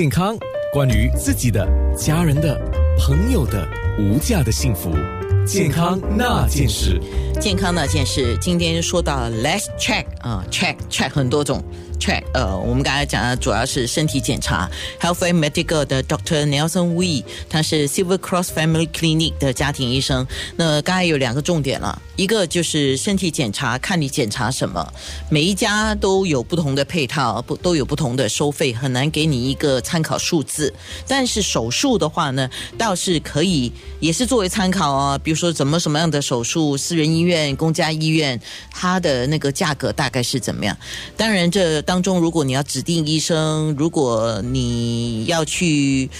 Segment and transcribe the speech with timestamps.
[0.00, 0.38] 健康，
[0.72, 2.56] 关于自己的、家人的、
[3.00, 3.66] 朋友的
[3.98, 4.92] 无价的幸福，
[5.44, 7.02] 健康那件事。
[7.40, 11.60] 健康那件事，今天说到 Let's check 啊，check check 很多种
[11.98, 14.68] check，呃，我们刚才讲的主要是身体检查。
[15.00, 20.26] Health and Medical 的 Doctor Nelson Wee，他是 Silver Cross Family Clinic 的家庭医生。
[20.56, 24.86] 那刚才有两个重点了，一个就是身体检查，看你检查什么，
[25.30, 30.72] 每一家都有不同的配套，不都有不同的收费，很难给你一个参考数字。
[31.06, 35.18] 但是手术的话呢，倒是可以，也是作为参考啊。
[35.18, 38.40] 比如说怎么什么样的手术，私人医院、公家医院，
[38.70, 40.76] 它的那个价格大概是怎么样？
[41.16, 46.10] 当然，这当中如果你要指定医生，如果你要去，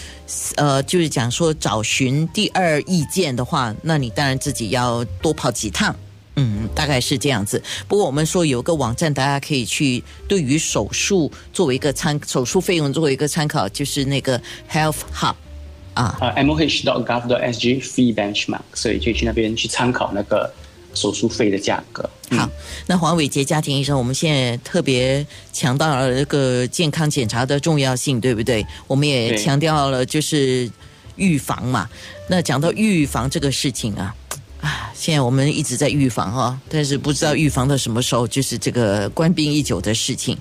[0.56, 5.94] 呃，就是讲说找寻第二意见的话，那你当然自己要多跑几趟。
[6.36, 7.62] 嗯，大概是这样子。
[7.86, 14.40] 不过我们说有个网站，大家可以去对于手术作为一个参手术费用作为一个参考，就是那个
[14.72, 15.34] Health Hub
[15.92, 16.16] 啊。
[16.18, 20.50] 呃，moh.gov.sg fee benchmark，所以可以去那边去参考那个
[20.94, 22.08] 手术费的价格。
[22.30, 22.48] 好，
[22.86, 28.66] 那黄伟杰家庭医生，我们现在特别强调了这个健康检查的重要性，对不对？
[28.86, 30.70] 我们也强调了就是
[31.16, 31.88] 预防嘛。
[32.28, 34.14] 那讲到预防这个事情啊。
[34.60, 40.36] 啊，现在我们一直在预防哈，但是不知道预防到什么时候，就是这个官兵已久的事情。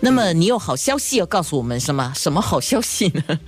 [0.00, 2.12] 那么你有好消息要告诉我们是吗？
[2.16, 3.38] 什么好消息呢？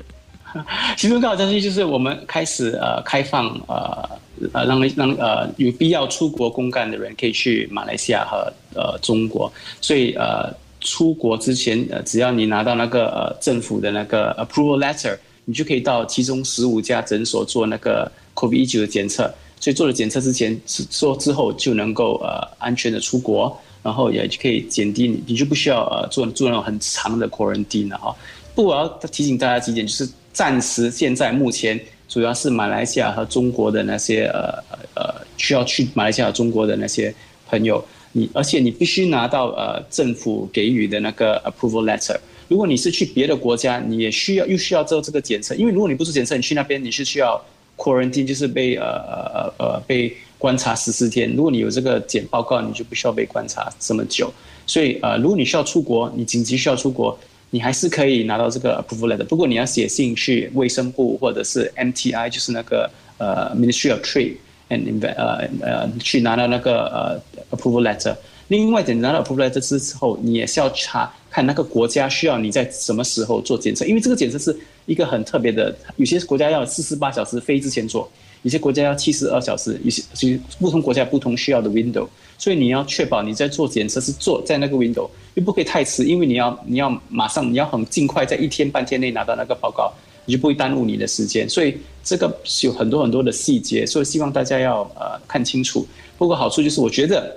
[0.97, 4.09] 其实好消息就是我们开始呃开放呃
[4.53, 19.33] 呃让让呃有必要出国公干的人可以去马来西亚和呃中国，所以呃出国之前呃只要你拿到那个呃政府的那个 approval letter，你就可以到其中十五家诊所做那个 COVID 一九的检测。
[19.61, 28.15] 所以做了检测之前做之后就能够呃安全的出国，然后也可以减低你你就不需要呃做做那种很长的 quarantine 了哈。
[28.55, 31.81] 不过我要提醒大家几点，就是暂时现在目前
[32.15, 34.63] 主要是马来西亚和中国的那些呃
[34.95, 37.13] 呃需要去马来西亚、中国的那些
[37.49, 42.17] 朋友，你而且你必须拿到呃政府给予的那个 approval letter。
[42.47, 47.45] 如果你是去别的国家，你也需要又需要做这个检测，因为如果你不做检测，你去那边你是需要
[47.77, 48.87] quarantine，就是被呃
[49.35, 51.35] 呃呃被观察十四天。
[51.35, 54.33] 如果你有这个检报告，你就不需要被观察这么久。
[54.69, 57.19] 所以呃，如果你需要出国，你紧急需要出国。
[57.55, 64.35] 你还是可以拿到这个 approval letter，不过你要写信去卫生部或者是 MTI，就是那个呃 Ministry of Trade
[64.71, 68.17] and Inve 呃呃去拿到那个呃 approval letter。
[68.49, 78.11] 另外，等拿到 approval letter 之后，你也是要查看那个国家需要你在什么时候做检测，因为这个检测是一个很特别的，有些国家要四十八小时飞之前做，
[78.45, 82.07] 有些国家要七十二小时，有些所以不同国家不同需要的 window。
[82.37, 89.91] 所以你要确保你在做检测是做在那个 window，又不可以太迟，因为你要你要马上你要很尽快在一天半天内拿到那个报告，
[90.27, 91.49] 你就不会耽误你的时间。
[91.49, 95.87] 所以这个是有很多很多的细节，所以希望大家要呃看清楚。
[96.19, 97.35] 不过好处就是我觉得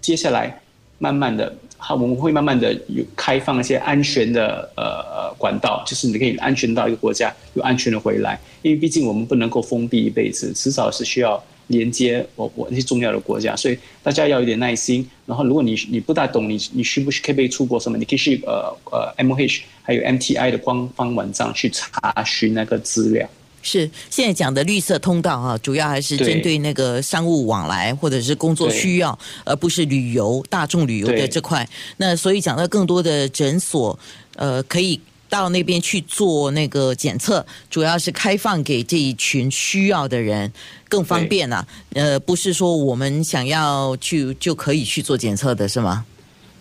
[0.00, 0.58] 接下来
[0.98, 8.38] 慢慢的，好我们会慢慢的有开放一些安全的呃管道，就是你可以安全到一个国家，又安全的回来。
[8.62, 11.42] 因为毕竟我们不能够封闭一辈子，迟早是需要。
[11.68, 15.04] 连接我我那些重要的国家，所以大家要有点耐心。
[15.26, 17.98] 然后，如果你你不大懂，你你需不需可不可以出国什么？
[17.98, 23.28] 你可以去呃呃 M H 还有 M T I 的官方网站去查询那个资料。
[23.66, 31.68] 是现在讲的绿色通道啊，主要还是针对那个商务往来或者是工作需要，而不是旅游大众旅游的这块。
[31.96, 33.98] 那所以讲到更多的诊所，
[34.36, 35.00] 呃，可以。
[35.28, 40.50] 到那边去做那个检测，主要是开放给这一群需要的人
[40.88, 41.66] 更方便啊。
[41.94, 46.04] 呃，不是说我们想要去就可以去做检测的是吗？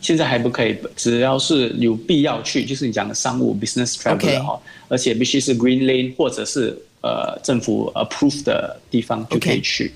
[0.02, 9.94] 现在还不可以，只要是有必要去，就是你讲的商务 business travel 哈，而且必须是 green lane 或者是呃政府 approve 的地方就可以去。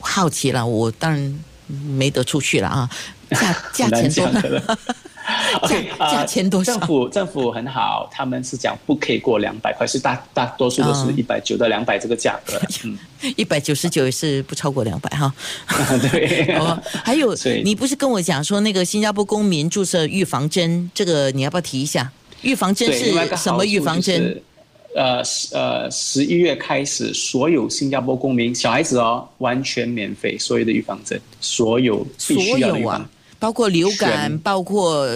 [0.00, 2.88] 好奇了，我当然没得出去了啊，
[3.30, 3.52] 价
[3.90, 4.78] 价钱多少？
[5.60, 6.72] OK，价钱多少？
[6.72, 12.58] 政府政府很好，他们是讲不可以过两百块，是大大多数都是一百九到两百这个价格。
[12.84, 12.96] 嗯，
[13.36, 15.34] 一百九十九也是不超过两百哈。
[16.10, 16.54] 对。
[16.56, 22.10] 哦，还有，你不是跟我讲说那个新加坡公民注射预防针，这个你要不要提一下？
[22.40, 24.40] 预防针是什么预防针？
[24.94, 33.08] 呃呃，十一月开始，所有新加坡公民小孩子哦，完全免费，所有的预防针，所有必须要的预防。
[33.38, 35.06] 包括流感，包括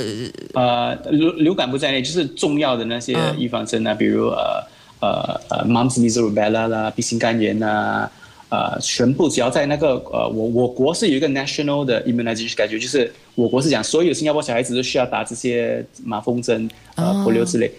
[0.54, 4.64] 呃流流感不在内，就是重要的那些预防针啊，比如呃
[5.00, 8.08] 呃呃 mumps measles rubella 啦，鼻型肝炎呐，
[8.48, 17.72] 呃全部只要在那个呃我我国是有一个 national 的 immunization 感觉，就是我国是讲所有新加坡小孩子都需要打这些麻风针呃 polio 之类。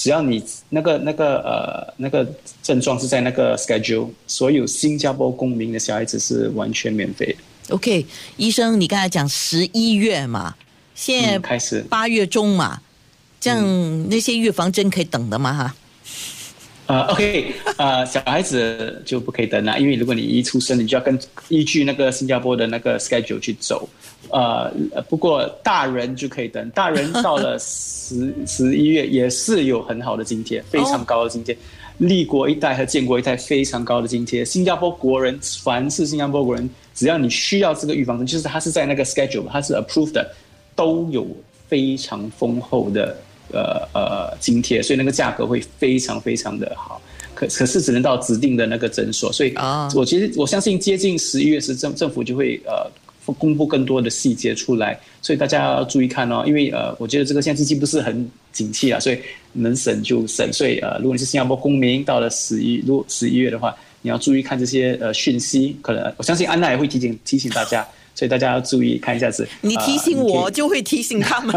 [0.00, 2.26] 只要你那个那个呃那个
[2.62, 7.74] 症状是在那个 schedule，所有新加坡公民的小孩子是完全免费的。
[7.74, 8.06] OK，
[8.38, 10.54] 医生，你刚才讲十一月嘛，
[10.94, 12.80] 现在嗯开始八月中嘛，
[13.38, 15.52] 这样那些预防针可以等的吗？
[15.52, 15.76] 哈，
[16.86, 21.20] 呃，OK，呃，小孩子就不可以等了，因为如果你一出生，你就要跟
[21.50, 23.86] 依据那个新加坡的那个 schedule 去走。
[24.28, 24.70] 呃，
[25.08, 31.56] 不过大人就可以等，大人到了 十十一月也是有很好的津贴，非常高的津贴。
[31.98, 34.44] 立国一代和建国一代非常高的津贴。
[34.44, 40.30] 新加坡国人，凡是新加坡国人，只要你需要这个预防针，就是它是在那个 schedule，它是 approved 的，
[40.74, 41.26] 都有
[41.68, 43.16] 非常丰厚的
[43.52, 47.00] 呃呃津贴，所以那个价格会非常非常的好。
[47.34, 52.90] 可可是只能到指定的那个诊所，所以啊我其实我相信接近十一月时政政府就会呃
[53.32, 59.18] 公布更多的细节出来，所以大家要注意看哦，因为呃我觉得这个现在经济不是很景气啊，所以
[59.52, 69.46] 能省就省，所以呃如果你是新加坡公民，到了十一如果十一月的话，你要注意看这些呃讯息，可能我相信安娜也会提醒提醒大家，所以大家要注意看一下子。
[69.60, 71.54] 你提醒我就会提醒他们，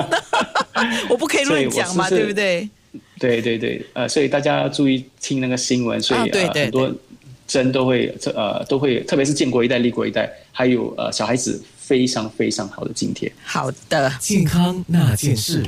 [1.09, 2.67] 我不可以乱讲嘛，对不对？
[3.19, 6.95] 对对对，呃，所以大家要注意听那个新闻，所以、啊对对呃、很多
[7.53, 13.31] 针都会呃都会，特别是建国一代、立国一代，还有呃小孩子非常非常好的津贴。
[13.45, 14.11] 好的。
[14.19, 15.63] 健康那件事。